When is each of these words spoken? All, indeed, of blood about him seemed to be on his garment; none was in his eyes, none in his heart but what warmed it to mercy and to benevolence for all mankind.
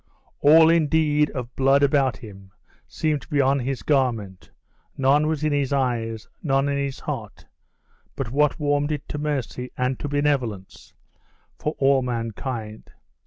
All, 0.39 0.67
indeed, 0.71 1.29
of 1.29 1.55
blood 1.55 1.83
about 1.83 2.17
him 2.17 2.49
seemed 2.87 3.21
to 3.21 3.27
be 3.27 3.39
on 3.39 3.59
his 3.59 3.83
garment; 3.83 4.49
none 4.97 5.27
was 5.27 5.43
in 5.43 5.53
his 5.53 5.71
eyes, 5.71 6.27
none 6.41 6.67
in 6.67 6.75
his 6.75 7.01
heart 7.01 7.45
but 8.15 8.31
what 8.31 8.59
warmed 8.59 8.91
it 8.91 9.07
to 9.09 9.19
mercy 9.19 9.69
and 9.77 9.99
to 9.99 10.07
benevolence 10.09 10.95
for 11.59 11.75
all 11.77 12.01
mankind. 12.01 12.91